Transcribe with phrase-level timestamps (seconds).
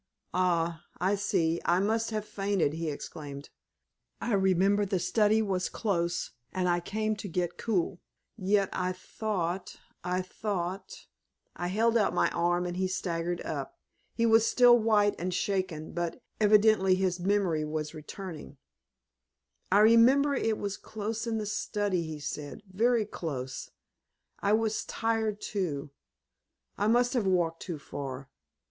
[0.33, 0.83] "Ah!
[0.99, 1.61] I see!
[1.63, 3.51] I must have fainted!" he exclaimed.
[4.19, 7.99] "I remember the study was close, and I came to get cool.
[8.35, 11.05] Yet, I thought I thought"
[11.55, 13.77] I held out my arm, and he staggered up.
[14.15, 18.57] He was still white and shaken, but evidently his memory was returning.
[19.71, 23.69] "I remember it was close in the study," he said "very close;
[24.39, 25.91] I was tired too.
[26.75, 28.29] I must have walked too far.